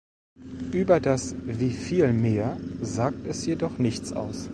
[0.71, 4.49] Über das Wie-viel-Mehr sagt es jedoch nichts aus.